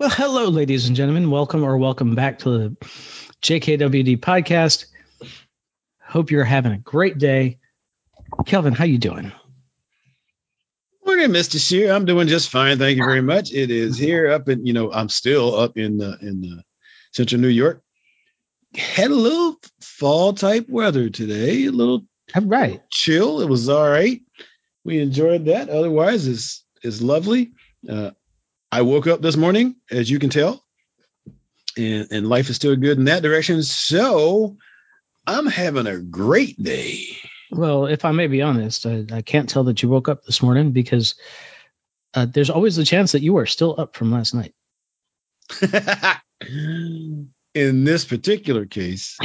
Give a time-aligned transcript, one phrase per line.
[0.00, 1.30] Well, hello, ladies and gentlemen.
[1.30, 2.76] Welcome or welcome back to the
[3.42, 4.86] JKWD podcast.
[6.02, 7.58] Hope you're having a great day.
[8.46, 9.30] Kelvin, how you doing?
[11.04, 11.60] Morning, Mr.
[11.62, 11.92] Shear.
[11.92, 12.78] I'm doing just fine.
[12.78, 13.52] Thank you very much.
[13.52, 16.62] It is here up in, you know, I'm still up in uh, in uh,
[17.12, 17.82] central New York.
[18.74, 22.80] Had a little fall type weather today, a little All right.
[22.88, 23.42] chill.
[23.42, 24.22] It was all right.
[24.82, 25.68] We enjoyed that.
[25.68, 27.52] Otherwise, it's it's lovely.
[27.86, 28.12] Uh,
[28.72, 30.64] I woke up this morning, as you can tell,
[31.76, 33.62] and, and life is still good in that direction.
[33.62, 34.56] So
[35.26, 37.04] I'm having a great day.
[37.50, 40.40] Well, if I may be honest, I, I can't tell that you woke up this
[40.42, 41.16] morning because
[42.14, 44.54] uh, there's always the chance that you are still up from last night.
[47.54, 49.18] in this particular case,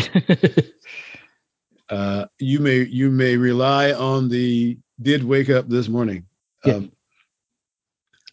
[1.90, 6.26] uh, you may you may rely on the did wake up this morning.
[6.64, 6.76] Yeah.
[6.76, 6.92] Um,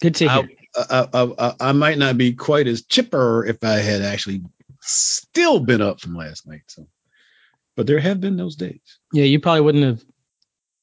[0.01, 0.49] Good to hear.
[0.49, 4.43] I, I, I, I might not be quite as chipper if I had actually
[4.81, 6.63] still been up from last night.
[6.67, 6.87] So,
[7.77, 8.81] but there have been those days.
[9.13, 10.05] Yeah, you probably wouldn't have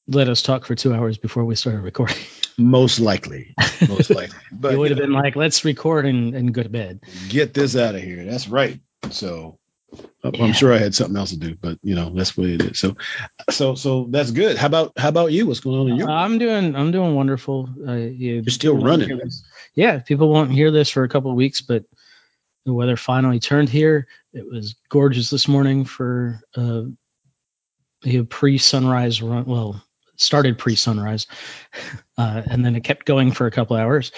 [0.08, 2.18] let us talk for two hours before we started recording.
[2.58, 3.56] Most likely,
[3.88, 4.38] most likely.
[4.52, 7.02] But you would you have been like, let's record and, and go to bed.
[7.30, 8.26] get this out of here.
[8.26, 8.80] That's right.
[9.12, 9.60] So.
[10.24, 12.80] I'm sure I had something else to do, but you know that's what it is.
[12.80, 12.98] So,
[13.50, 14.58] so, so that's good.
[14.58, 15.48] How about how about you?
[15.48, 16.10] What's going on in your?
[16.10, 17.70] I'm doing I'm doing wonderful.
[17.88, 19.22] Uh, you, You're still running.
[19.76, 21.86] Yeah, people won't hear this for a couple of weeks, but
[22.66, 24.08] the weather finally turned here.
[24.34, 26.84] It was gorgeous this morning for uh,
[28.06, 29.46] a pre-sunrise run.
[29.46, 29.82] Well,
[30.18, 31.28] started pre-sunrise,
[32.18, 34.12] uh, and then it kept going for a couple hours.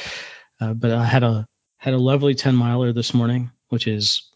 [0.60, 4.31] Uh, but I had a had a lovely ten miler this morning, which is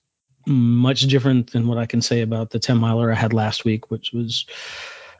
[0.47, 3.91] much different than what I can say about the ten miler I had last week,
[3.91, 4.45] which was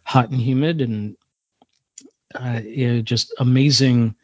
[0.04, 1.16] hot and humid and
[2.36, 4.16] uh, you know, just amazing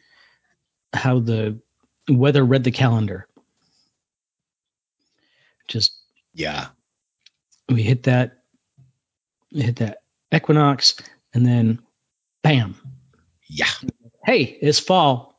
[0.92, 1.58] how the
[2.08, 3.26] weather read the calendar.
[5.68, 5.92] Just
[6.34, 6.68] Yeah,
[7.68, 8.42] we hit that,
[9.52, 10.02] we hit that
[10.34, 10.96] equinox,
[11.34, 11.80] and then,
[12.42, 12.76] bam!
[13.48, 13.66] yeah.
[14.24, 15.31] Hey, it's fall.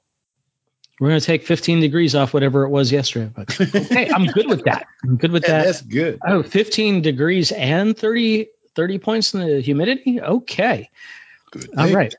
[1.03, 3.29] We're gonna take 15 degrees off whatever it was yesterday.
[3.35, 4.87] But okay, I'm good with that.
[5.03, 5.65] I'm good with Yeah, that.
[5.65, 6.17] that's good.
[6.25, 10.21] Oh, 15 degrees and 30 30 points in the humidity.
[10.21, 10.89] Okay,
[11.51, 11.69] Good.
[11.77, 12.15] all Hey, right.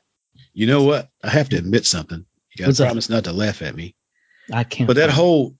[0.53, 1.09] You know what?
[1.23, 2.27] I have to admit something.
[2.55, 3.95] You got to promise not to laugh at me.
[4.53, 4.85] I can't.
[4.85, 5.57] But that whole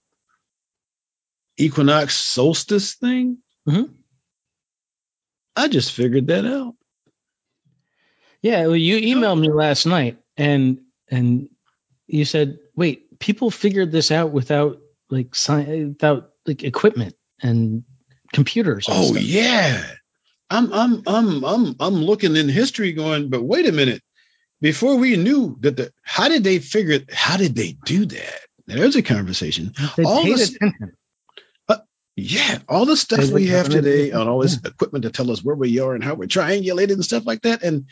[1.56, 3.38] equinox solstice thing,
[3.68, 3.90] Mhm.
[5.56, 6.76] I just figured that out.
[8.40, 10.78] Yeah, well, you emailed me last night, and
[11.10, 11.48] and
[12.06, 14.78] you said, "Wait, people figured this out without
[15.10, 17.84] like sci- without like equipment and
[18.32, 19.22] computers." And Oh stuff.
[19.22, 19.84] yeah.
[20.50, 24.02] I'm I'm I'm I'm I'm looking in history going, but wait a minute.
[24.60, 27.12] Before we knew that the how did they figure it?
[27.12, 28.40] How did they do that?
[28.68, 29.72] Now, there's a conversation.
[29.96, 30.92] they all paid this- attention.
[31.68, 31.76] Uh,
[32.16, 35.42] yeah, all the stuff They we have today on all this equipment to tell us
[35.44, 37.62] where we are and how we're triangulated and stuff like that.
[37.62, 37.86] And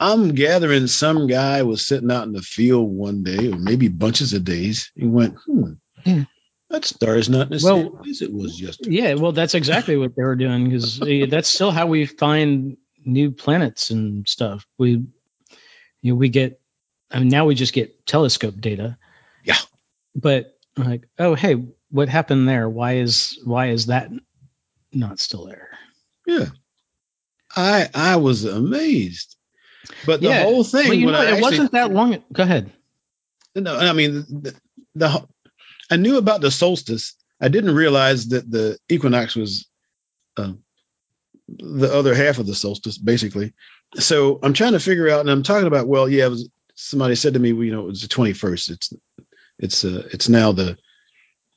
[0.00, 4.32] I'm gathering some guy was sitting out in the field one day, or maybe bunches
[4.32, 4.90] of days.
[4.94, 5.72] He went, hmm,
[6.04, 6.24] Yeah.
[6.70, 8.90] that star is not in the Well- same place it was yesterday.
[8.96, 10.98] Yeah, well, that's exactly what they were doing because
[11.30, 14.66] that's still how we find new planets and stuff.
[14.78, 14.90] We,
[16.02, 16.60] you know, we get.
[17.10, 18.98] I mean, now we just get telescope data.
[19.44, 19.58] Yeah.
[20.16, 22.68] But like, oh, hey, what happened there?
[22.68, 24.10] Why is why is that
[24.92, 25.68] not still there?
[26.26, 26.46] Yeah.
[27.54, 29.36] I I was amazed.
[30.06, 32.22] But the Yeah, whole thing, well, you know, it actually- wasn't that long.
[32.32, 32.72] Go ahead.
[33.54, 34.54] No, I mean the,
[34.94, 35.26] the
[35.90, 37.14] I knew about the solstice.
[37.40, 39.66] I didn't realize that the equinox was
[40.36, 40.52] uh,
[41.48, 43.52] the other half of the solstice, basically.
[43.96, 45.86] So I'm trying to figure out, and I'm talking about.
[45.86, 48.70] Well, yeah, was, somebody said to me, well, you know, it was the 21st.
[48.70, 48.92] It's
[49.58, 50.76] it's uh, it's now the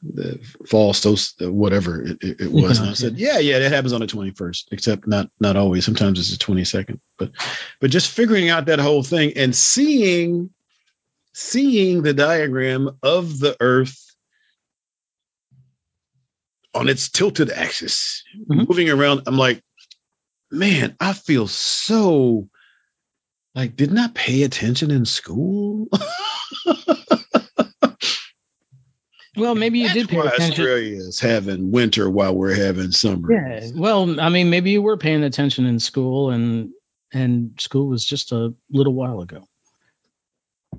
[0.03, 2.79] the fall solstice, whatever it, it, it was.
[2.79, 5.85] And I said, yeah, yeah, that happens on the 21st, except not not always.
[5.85, 6.99] Sometimes it's the 22nd.
[7.17, 7.31] But
[7.81, 10.51] but just figuring out that whole thing and seeing
[11.33, 14.03] seeing the diagram of the earth
[16.73, 18.67] on its tilted axis Mhm.
[18.67, 19.61] moving around i'm like
[20.51, 22.49] man i feel so
[23.55, 25.87] like didn't i pay attention in school
[29.37, 30.51] Well, maybe you That's did pay why attention.
[30.51, 33.69] australia is having winter while we're having summer Yeah.
[33.75, 36.71] Well, I mean, maybe you were paying attention in school, and
[37.13, 39.47] and school was just a little while ago.
[40.73, 40.77] A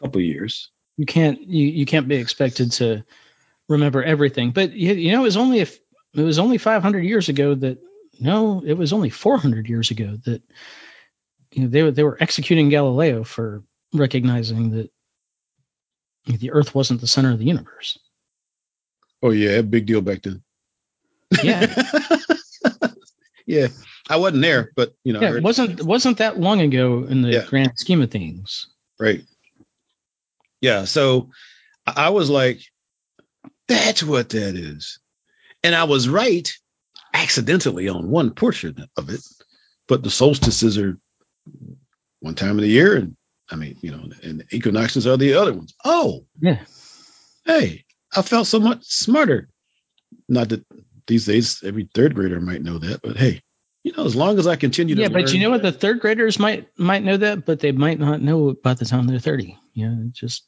[0.00, 3.04] couple years You can't you you can't be expected to
[3.68, 4.50] remember everything.
[4.52, 5.78] But you, you know, it was only if
[6.14, 7.78] it was only 500 years ago that
[8.20, 10.42] no, it was only 400 years ago that
[11.52, 13.62] you know they were they were executing Galileo for
[13.92, 14.90] recognizing that
[16.36, 17.98] the Earth wasn't the center of the universe.
[19.22, 20.42] Oh yeah, big deal back then.
[21.42, 21.74] Yeah.
[23.46, 23.68] yeah.
[24.08, 27.30] I wasn't there, but you know, yeah, it wasn't wasn't that long ago in the
[27.30, 27.44] Yeah.
[27.46, 28.68] grand scheme of things.
[28.98, 29.24] right.
[30.60, 30.84] Yeah.
[30.84, 31.30] So
[31.86, 32.60] I I was like,
[33.68, 34.98] that's what that is.
[35.62, 36.50] And I was right
[37.12, 39.20] accidentally on one portion of it,
[39.88, 40.98] but the solstices are
[42.20, 42.96] one time of the year.
[42.96, 43.16] And
[43.50, 45.74] I mean, you know, and the equinoxes are the other ones.
[45.84, 46.64] Oh, Yeah.
[47.44, 47.84] hey,
[48.14, 49.48] I felt so much smarter.
[50.28, 50.64] Not that
[51.06, 53.42] these days every third grader might know that, but hey,
[53.84, 55.62] you know, as long as I continue to Yeah, but you know what?
[55.62, 59.06] The third graders might might know that, but they might not know by the time
[59.06, 59.58] they're thirty.
[59.72, 60.44] Yeah, it just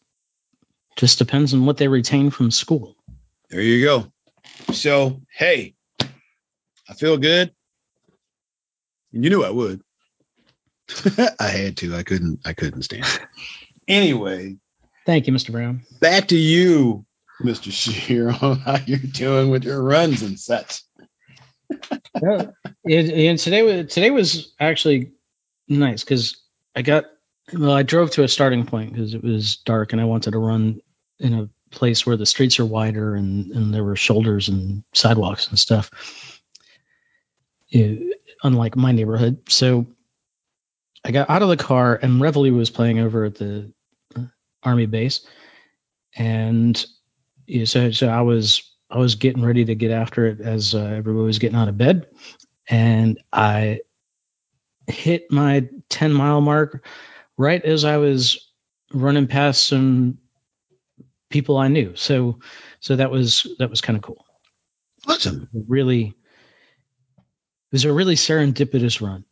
[0.97, 2.97] just depends on what they retain from school.
[3.49, 4.13] There you go.
[4.73, 5.75] So, hey,
[6.89, 7.55] I feel good.
[9.13, 9.81] You knew I would.
[11.41, 11.95] I had to.
[11.97, 12.41] I couldn't.
[12.45, 13.21] I couldn't stand it.
[13.89, 14.57] Anyway,
[15.05, 15.51] Thank you, Mr.
[15.51, 15.83] Brown.
[16.01, 17.05] back to you,
[17.43, 17.73] Mr.
[17.73, 20.83] Shear, on how you're doing with your runs and such.
[22.23, 22.51] Yeah,
[22.85, 25.13] and, and today was today was actually
[25.67, 26.41] nice because
[26.77, 27.07] I got
[27.53, 27.73] well.
[27.73, 30.81] I drove to a starting point because it was dark and I wanted to run
[31.19, 35.49] in a place where the streets are wider and and there were shoulders and sidewalks
[35.49, 35.91] and stuff.
[37.69, 37.95] Yeah,
[38.45, 39.87] unlike my neighborhood, so
[41.05, 43.73] I got out of the car and Reveille was playing over at the
[44.17, 44.23] uh,
[44.63, 45.27] army base,
[46.17, 46.85] and
[47.47, 50.79] yeah, so so I was I was getting ready to get after it as uh,
[50.79, 52.07] everybody was getting out of bed,
[52.69, 53.81] and I
[54.87, 56.85] hit my 10 mile mark
[57.37, 58.53] right as I was
[58.93, 60.19] running past some
[61.31, 61.95] people I knew.
[61.97, 62.41] So
[62.81, 64.25] so that was that was kind of cool.
[65.07, 65.49] Awesome.
[65.53, 69.25] Really it was a really serendipitous run.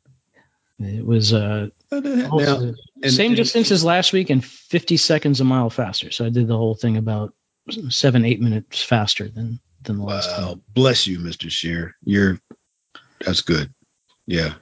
[0.81, 5.41] It was uh Now, also and- same and- distance as last week and 50 seconds
[5.41, 6.11] a mile faster.
[6.11, 7.35] So I did the whole thing about
[7.91, 10.63] seven, eight minutes faster than than the last Wow, time.
[10.75, 11.51] bless you, Mr.
[11.51, 11.95] Shear.
[12.03, 12.41] You're
[13.21, 13.73] that's good.
[14.27, 14.55] Yeah.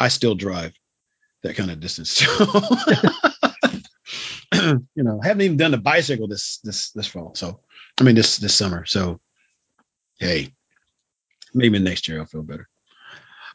[0.00, 0.72] I still drive
[1.42, 2.22] that kind of distance.
[4.54, 7.34] you know, haven't even done the bicycle this this this fall.
[7.34, 7.60] So
[8.00, 8.84] I mean this this summer.
[8.86, 9.20] So
[10.18, 10.52] hey,
[11.54, 12.68] maybe next year I'll feel better.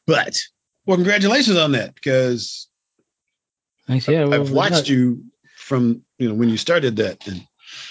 [0.05, 0.37] But
[0.85, 2.67] well, congratulations on that because
[3.87, 4.07] Thanks.
[4.07, 5.25] Yeah, well, I've watched got- you
[5.57, 7.41] from you know when you started that and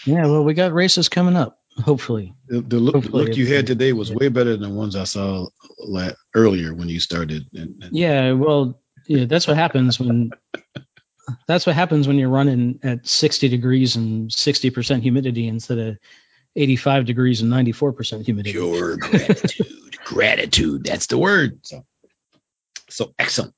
[0.04, 1.58] Yeah, well, we got races coming up.
[1.78, 4.16] Hopefully, the, the look, the look you had today was yeah.
[4.16, 5.46] way better than the ones I saw
[5.78, 7.46] la- earlier when you started.
[7.54, 8.32] And, and yeah.
[8.32, 10.30] Well, yeah, that's what happens when.
[11.46, 15.96] That's what happens when you're running at 60 degrees and 60% humidity instead of
[16.56, 18.52] 85 degrees and 94% humidity.
[18.52, 19.96] pure gratitude.
[20.04, 20.84] gratitude.
[20.84, 21.60] That's the word.
[21.62, 21.84] So,
[22.90, 23.54] so excellent.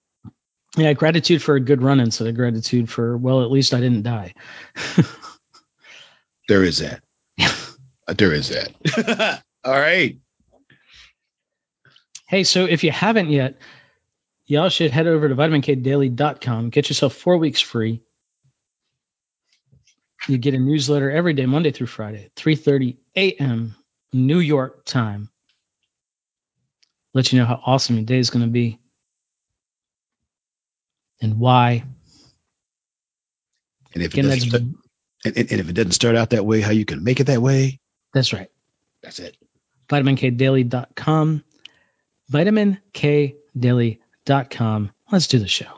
[0.76, 4.02] Yeah, gratitude for a good run instead of gratitude for well, at least I didn't
[4.02, 4.34] die.
[6.48, 7.02] There is that.
[8.08, 9.42] Uh, there is that.
[9.64, 10.18] All right.
[12.26, 13.58] Hey, so if you haven't yet,
[14.46, 16.70] y'all should head over to vitaminkdaily.com.
[16.70, 18.02] Get yourself four weeks free.
[20.28, 23.74] You get a newsletter every day, Monday through Friday, 3:30 a.m.
[24.12, 25.30] New York time.
[27.14, 28.78] Let you know how awesome your day is going to be
[31.22, 31.84] and why.
[33.94, 34.76] And if, it Again, doesn't,
[35.24, 37.40] and, and if it doesn't start out that way, how you can make it that
[37.40, 37.78] way,
[38.12, 38.50] that's right.
[39.02, 39.36] that's it.
[39.88, 41.44] vitaminkdaily.com.
[42.30, 44.90] vitaminkdaily.com.
[45.10, 45.72] Let's do the show.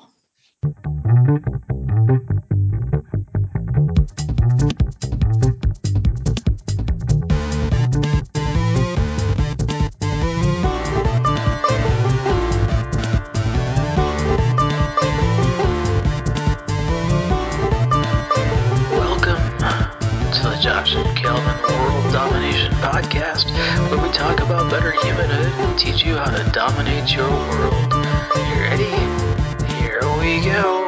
[24.55, 27.75] About better humanhood and teach you how to dominate your world.
[28.37, 28.85] You ready?
[29.75, 30.81] Here we go.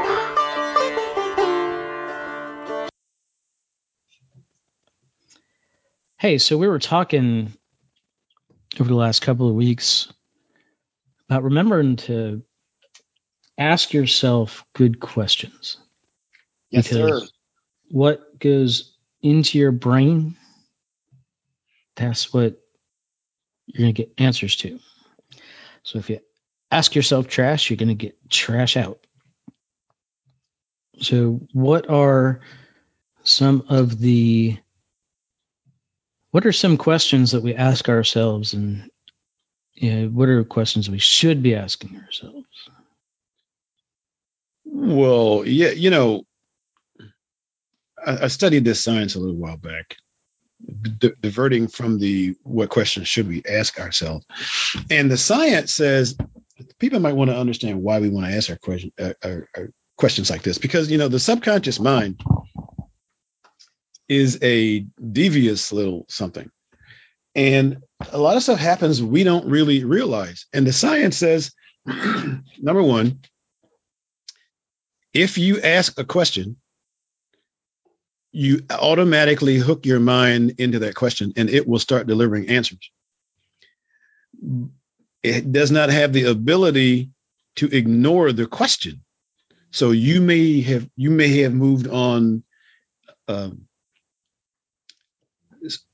[6.16, 7.52] Hey, so we were talking
[8.78, 10.12] over the last couple of weeks
[11.28, 12.42] about remembering to
[13.58, 15.76] ask yourself good questions.
[16.70, 17.28] Yes, Because sir.
[17.90, 20.37] What goes into your brain,
[21.96, 22.61] that's what
[23.66, 24.78] you're going to get answers to.
[25.82, 26.20] So if you
[26.70, 28.99] ask yourself trash, you're going to get trash out.
[31.00, 32.40] So, what are
[33.23, 34.56] some of the
[36.30, 38.90] what are some questions that we ask ourselves and
[39.75, 42.46] you know, what are questions we should be asking ourselves
[44.64, 46.25] Well, yeah, you know,
[48.04, 49.96] I, I studied this science a little while back,
[50.99, 54.27] d- diverting from the what questions should we ask ourselves.
[54.91, 56.17] And the science says
[56.79, 59.71] people might want to understand why we want to ask our question uh, our, our
[59.97, 62.21] questions like this because you know the subconscious mind
[64.09, 66.51] is a devious little something.
[67.35, 67.79] And
[68.13, 70.47] a lot of stuff happens we don't really realize.
[70.53, 71.53] And the science says
[71.87, 73.21] number one,
[75.13, 76.57] if you ask a question,
[78.37, 82.90] you automatically hook your mind into that question and it will start delivering answers.
[85.23, 87.12] It does not have the ability
[87.57, 89.02] to ignore the question.
[89.71, 92.45] So you may have you may have moved on
[93.26, 93.62] um,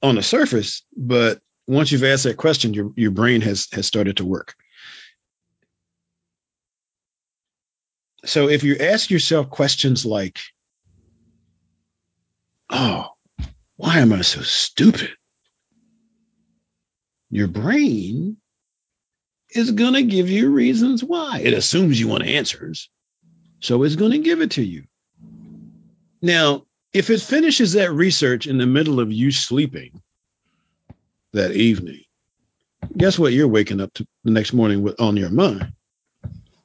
[0.02, 4.16] on the surface, but once you've asked that question, your your brain has has started
[4.16, 4.56] to work.
[8.24, 10.40] So if you ask yourself questions like,
[12.84, 13.10] "Oh,
[13.76, 15.10] why am I so stupid?"
[17.30, 18.38] Your brain
[19.50, 21.40] is going to give you reasons why.
[21.44, 22.90] It assumes you want answers,
[23.60, 24.84] so it's going to give it to you.
[26.20, 30.02] Now, if it finishes that research in the middle of you sleeping
[31.32, 32.02] that evening,
[32.96, 35.72] guess what you're waking up to the next morning with on your mind?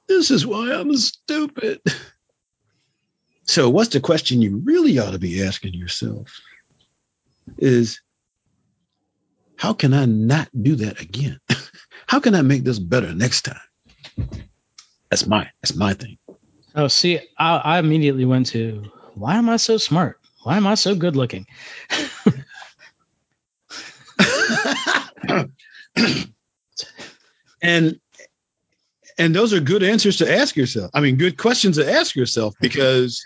[0.07, 1.79] This is why I'm stupid.
[3.47, 6.41] So, what's the question you really ought to be asking yourself?
[7.57, 8.01] Is
[9.55, 11.39] how can I not do that again?
[12.07, 13.59] how can I make this better next time?
[15.09, 16.17] That's my that's my thing.
[16.75, 20.19] Oh, see, I, I immediately went to why am I so smart?
[20.43, 21.47] Why am I so good looking?
[27.61, 27.99] and
[29.17, 30.91] and those are good answers to ask yourself.
[30.93, 33.25] I mean, good questions to ask yourself because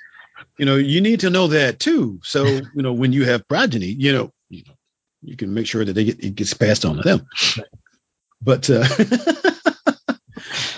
[0.57, 2.19] you know you need to know that too.
[2.23, 4.73] So you know when you have progeny, you know you, know,
[5.21, 7.27] you can make sure that they get it gets passed on to them.
[8.41, 8.85] But uh,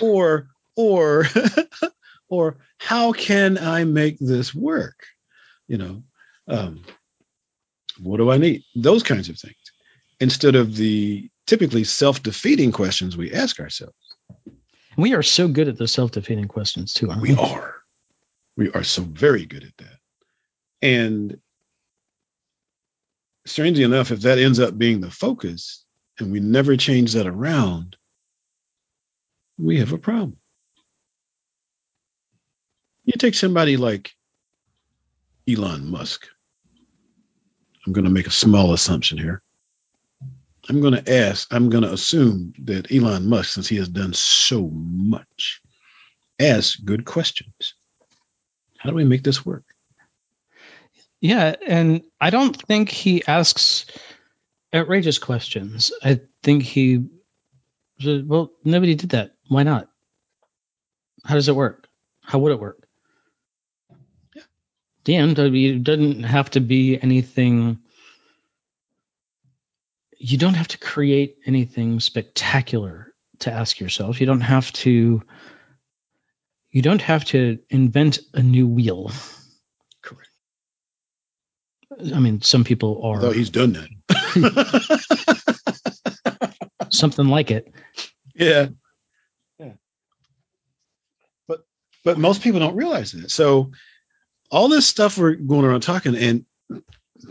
[0.02, 1.26] or or
[2.28, 5.06] or how can I make this work?
[5.66, 6.02] You know,
[6.48, 6.82] um,
[7.98, 8.64] what do I need?
[8.74, 9.56] Those kinds of things
[10.20, 13.94] instead of the typically self-defeating questions we ask ourselves.
[14.96, 17.34] We are so good at the self-defeating questions too, aren't we?
[17.34, 17.74] We are.
[18.56, 19.98] We are so very good at that.
[20.82, 21.38] And
[23.46, 25.84] strangely enough, if that ends up being the focus
[26.18, 27.96] and we never change that around,
[29.58, 30.36] we have a problem.
[33.04, 34.14] You take somebody like
[35.48, 36.26] Elon Musk.
[37.86, 39.42] I'm going to make a small assumption here.
[40.68, 44.14] I'm going to ask, I'm going to assume that Elon Musk, since he has done
[44.14, 45.60] so much,
[46.40, 47.74] asks good questions.
[48.84, 49.64] How do we make this work?
[51.18, 53.86] Yeah, and I don't think he asks
[54.74, 55.90] outrageous questions.
[56.02, 57.06] I think he,
[58.04, 59.36] well, nobody did that.
[59.48, 59.88] Why not?
[61.24, 61.88] How does it work?
[62.20, 62.86] How would it work?
[64.34, 64.42] Yeah.
[65.04, 65.38] damned.
[65.38, 67.78] it doesn't have to be anything.
[70.18, 74.20] You don't have to create anything spectacular to ask yourself.
[74.20, 75.22] You don't have to.
[76.74, 79.12] You don't have to invent a new wheel.
[80.02, 80.28] Correct.
[82.12, 83.14] I mean, some people are.
[83.14, 83.88] Although he's done that.
[86.90, 87.72] something like it.
[88.34, 88.70] Yeah.
[89.60, 89.74] Yeah.
[91.46, 91.60] But
[92.04, 93.30] but most people don't realize that.
[93.30, 93.70] So
[94.50, 96.44] all this stuff we're going around talking, and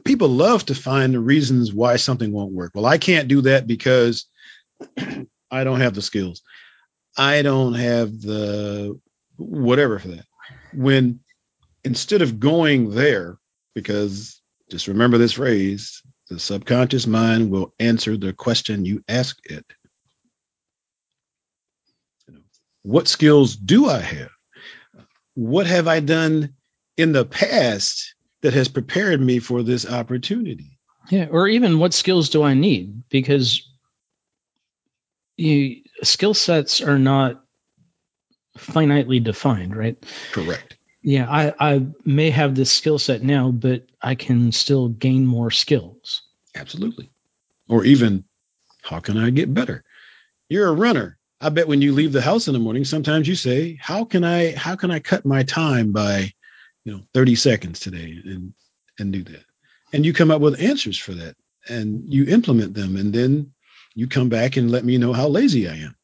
[0.06, 2.72] people love to find the reasons why something won't work.
[2.74, 4.26] Well, I can't do that because
[5.52, 6.44] I don't have the skills.
[7.18, 9.02] I don't have the
[9.44, 10.26] whatever for that.
[10.74, 11.20] When
[11.84, 13.38] instead of going there,
[13.76, 19.66] because just remember this phrase, the subconscious mind will answer the question you ask it.
[22.82, 24.32] What skills do I have?
[25.36, 26.54] What have I done
[26.98, 30.78] in the past that has prepared me for this opportunity.
[31.10, 33.04] Yeah, or even what skills do I need?
[33.10, 33.68] Because
[35.36, 37.43] you, skill sets are not
[38.58, 39.98] finitely defined, right?
[40.32, 40.78] Correct.
[41.02, 45.52] Yeah, I, I may have this skill set now, but I can still gain more
[45.52, 46.22] skills.
[46.56, 47.10] Absolutely.
[47.68, 48.24] Or even,
[48.82, 49.84] how can I get better?
[50.48, 51.18] You're a runner.
[51.42, 54.24] I bet when you leave the house in the morning, sometimes you say, "How can
[54.24, 54.56] I?
[54.56, 56.32] How can I cut my time by
[56.84, 58.54] you know 30 seconds today and
[59.00, 59.46] and do that
[59.92, 61.36] and you come up with answers for that
[61.68, 63.52] and you implement them and then
[63.96, 65.96] you come back and let me know how lazy i am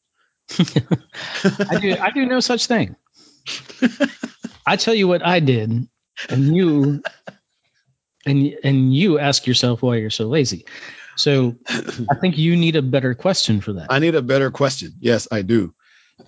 [0.58, 2.96] i do i do no such thing
[4.66, 5.88] i tell you what i did
[6.30, 7.02] and you
[8.26, 10.66] and and you ask yourself why you're so lazy.
[11.16, 13.88] So I think you need a better question for that.
[13.90, 14.94] I need a better question.
[15.00, 15.74] Yes, I do.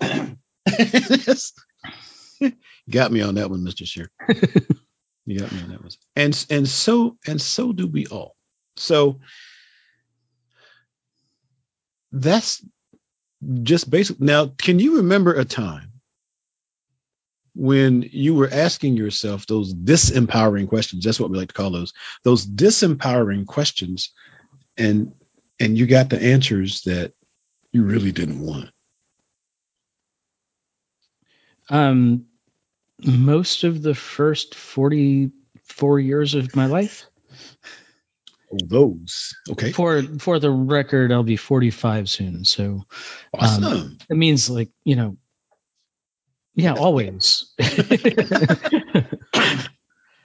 [2.90, 3.86] got me on that one, Mr.
[3.86, 4.10] Shear.
[5.24, 5.90] you got me on that one.
[6.16, 8.36] And and so and so do we all.
[8.76, 9.20] So
[12.10, 12.64] that's
[13.62, 14.20] just basic.
[14.20, 15.92] Now, can you remember a time
[17.54, 21.04] when you were asking yourself those disempowering questions?
[21.04, 21.92] That's what we like to call those.
[22.24, 24.12] Those disempowering questions,
[24.76, 25.12] and
[25.60, 27.12] and you got the answers that
[27.72, 28.70] you really didn't want.
[31.68, 32.26] Um,
[33.04, 37.06] most of the first forty-four years of my life.
[38.52, 39.72] Those okay.
[39.72, 42.44] For for the record, I'll be forty-five soon.
[42.44, 42.82] So,
[43.32, 43.64] awesome.
[43.64, 45.16] Um, it means like you know,
[46.54, 47.50] yeah, always.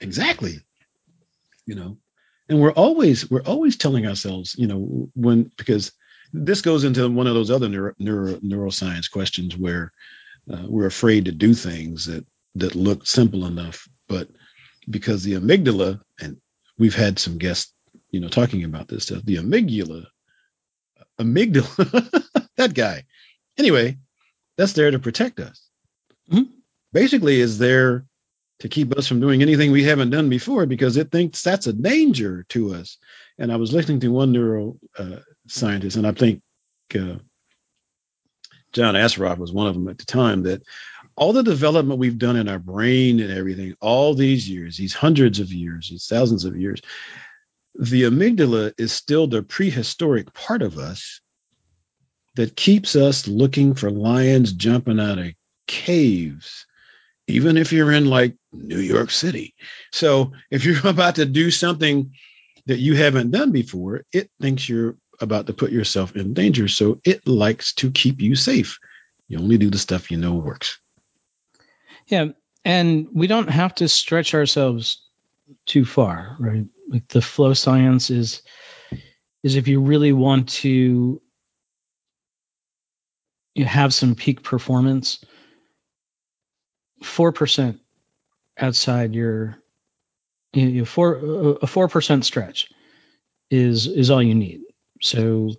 [0.01, 0.59] exactly.
[1.65, 1.97] You know,
[2.49, 5.93] and we're always we're always telling ourselves, you know, when because
[6.33, 9.91] this goes into one of those other neuro, neuro neuroscience questions where
[10.51, 14.27] uh, we're afraid to do things that that look simple enough, but
[14.89, 16.37] because the amygdala and
[16.77, 17.73] we've had some guests,
[18.11, 20.05] you know, talking about this stuff, the amygdala,
[21.19, 22.23] amygdala,
[22.57, 23.03] that guy.
[23.57, 23.97] Anyway,
[24.57, 25.67] that's there to protect us.
[26.31, 26.49] Mhm.
[26.93, 28.05] Basically, is there
[28.59, 31.73] to keep us from doing anything we haven't done before because it thinks that's a
[31.73, 32.97] danger to us.
[33.37, 36.41] And I was listening to one neuro uh, scientist, and I think
[36.95, 37.17] uh,
[38.73, 40.63] John Assaraf was one of them at the time, that
[41.15, 45.39] all the development we've done in our brain and everything, all these years, these hundreds
[45.39, 46.81] of years, these thousands of years,
[47.79, 51.21] the amygdala is still the prehistoric part of us
[52.35, 55.33] that keeps us looking for lions jumping out of
[55.67, 56.65] caves,
[57.27, 59.53] even if you're in like New York City.
[59.91, 62.13] So if you're about to do something
[62.65, 66.67] that you haven't done before, it thinks you're about to put yourself in danger.
[66.67, 68.79] So it likes to keep you safe.
[69.27, 70.79] You only do the stuff you know works.
[72.07, 72.29] Yeah,
[72.63, 75.03] and we don't have to stretch ourselves
[75.65, 76.65] too far, right?
[76.87, 78.41] Like the flow science is
[79.43, 81.21] is if you really want to
[83.55, 85.23] you have some peak performance,
[87.03, 87.79] four percent
[88.57, 89.57] outside your
[90.53, 92.69] you know, four a four percent stretch
[93.51, 94.61] is is all you need.
[95.01, 95.51] So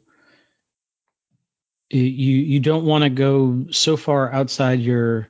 [1.90, 5.28] you you don't want to go so far outside your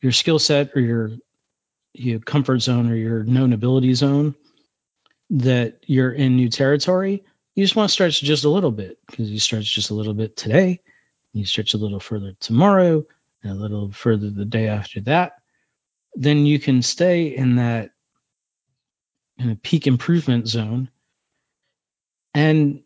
[0.00, 1.10] your skill set or your
[1.94, 4.34] your comfort zone or your known ability zone
[5.30, 7.24] that you're in new territory.
[7.54, 10.14] You just want to stretch just a little bit because you stretch just a little
[10.14, 10.80] bit today,
[11.32, 13.04] you stretch a little further tomorrow,
[13.42, 15.32] and a little further the day after that.
[16.14, 17.90] Then you can stay in that
[19.38, 20.90] in a peak improvement zone
[22.34, 22.82] and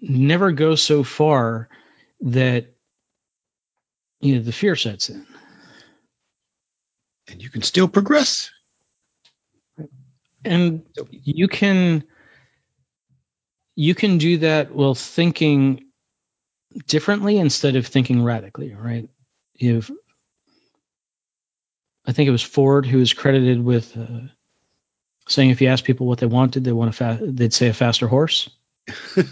[0.00, 1.68] never go so far
[2.20, 2.74] that
[4.20, 5.26] you know the fear sets in.
[7.28, 8.50] And you can still progress.
[10.44, 12.04] And you can
[13.76, 15.86] you can do that while thinking
[16.86, 19.08] differently instead of thinking radically right
[19.54, 19.90] you've
[22.06, 24.28] i think it was ford who was credited with uh,
[25.28, 27.74] saying if you ask people what they wanted they want a fa- they'd say a
[27.74, 28.50] faster horse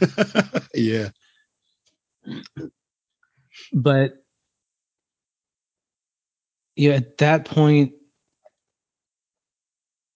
[0.75, 1.09] yeah.
[3.73, 4.15] but
[6.77, 7.95] yeah at that point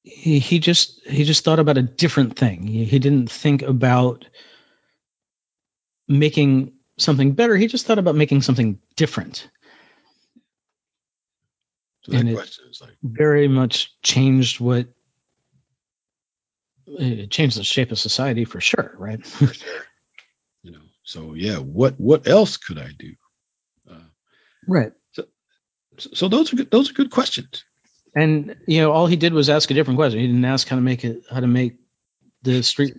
[0.02, 2.66] he, he just he just thought about a different thing.
[2.66, 4.26] He, he didn't think about
[6.08, 7.56] making something better.
[7.56, 9.48] He just thought about making something different.
[12.02, 12.36] So And it-
[12.80, 14.88] like, very much changed what
[16.86, 19.20] it changed the shape of society for sure right?
[20.62, 23.14] You know, so yeah, what what else could I do?
[23.90, 24.08] Uh,
[24.68, 24.92] right.
[25.12, 25.24] so,
[25.98, 27.64] so those are good, those are good questions.
[28.14, 30.76] And you know all he did was ask a different question he didn't ask how
[30.76, 31.76] to make it how to make
[32.42, 32.94] the street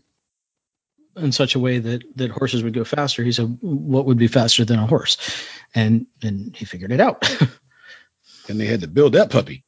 [1.17, 4.27] in such a way that that horses would go faster he said what would be
[4.27, 5.17] faster than a horse
[5.75, 7.29] and and he figured it out
[8.49, 9.63] And they had to build that puppy.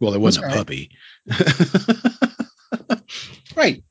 [0.00, 0.90] Well, it wasn't That's a puppy.
[3.56, 3.84] right.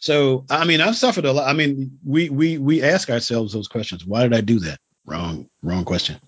[0.00, 1.48] So I mean, I've suffered a lot.
[1.48, 4.04] I mean, we we we ask ourselves those questions.
[4.04, 4.78] Why did I do that?
[5.06, 6.20] Wrong, wrong question.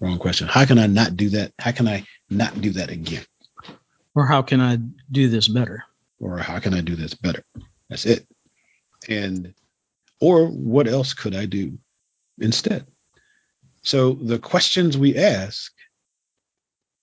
[0.00, 0.48] Wrong question.
[0.48, 1.52] How can I not do that?
[1.58, 3.24] How can I not do that again?
[4.14, 4.76] or how can i
[5.12, 5.84] do this better
[6.20, 7.44] Or how can I do this better?
[7.88, 8.26] That's it.
[9.08, 9.54] And
[10.20, 11.78] or what else could I do
[12.38, 12.86] instead?
[13.82, 15.72] So the questions we ask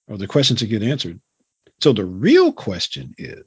[0.10, 1.22] are the questions that get answered.
[1.82, 3.44] So the real question is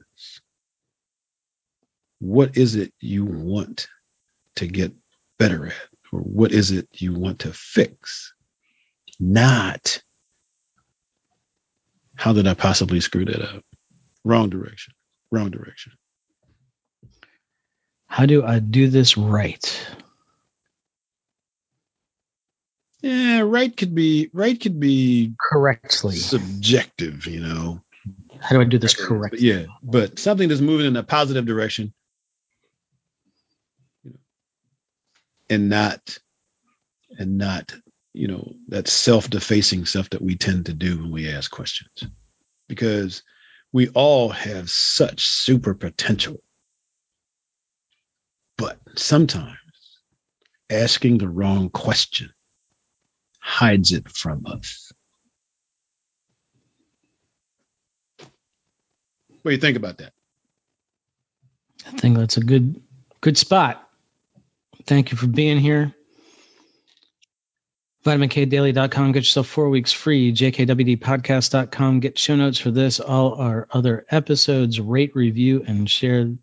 [2.19, 3.87] what is it you want
[4.55, 4.93] to get
[5.37, 5.73] better at?
[6.11, 8.33] Or what is it you want to fix?
[9.19, 10.01] Not
[12.15, 13.63] how did I possibly screw that up?
[14.25, 14.93] Wrong direction.
[15.31, 15.93] Wrong direction.
[18.07, 19.87] How do I do this right?
[23.01, 26.17] Yeah, right could be right could be Correctly.
[26.17, 27.81] subjective, you know.
[28.41, 29.39] How do I do this correctly?
[29.41, 31.93] yeah, but something that's moving in a positive direction,
[34.03, 34.17] you know,
[35.49, 36.19] and not
[37.17, 37.73] and not
[38.19, 42.03] you know that self-defacing stuff that we tend to do when we ask questions,
[42.67, 43.23] because
[43.71, 46.37] we all have such super potential,
[48.57, 49.55] but sometimes
[50.69, 52.29] asking the wrong question
[53.39, 54.91] hides it from us.
[58.17, 60.11] What do you think about that?
[61.87, 62.81] I think that's a good
[63.21, 63.89] good spot.
[64.85, 65.95] Thank you for being here.
[68.05, 69.11] VitaminKDaily.com.
[69.11, 70.31] Get yourself four weeks free.
[70.31, 71.99] JKWDpodcast.com.
[71.99, 74.79] Get show notes for this, all our other episodes.
[74.79, 76.33] Rate, review, and share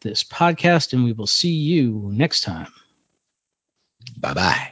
[0.00, 0.92] this podcast.
[0.92, 2.68] And we will see you next time.
[4.18, 4.68] Bye bye.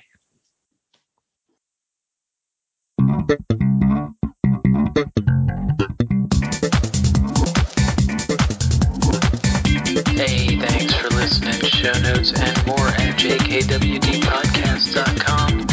[10.15, 11.61] Hey, thanks for listening.
[11.63, 15.70] Show notes and more at jkwdpodcast.com.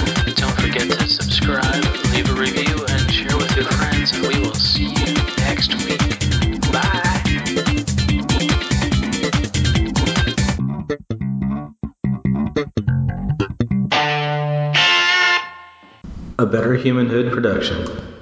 [1.48, 4.12] Subscribe, leave a review, and share with your friends.
[4.12, 5.98] And we will see you next week.
[6.74, 7.24] Bye.
[16.38, 18.16] A Better Humanhood production.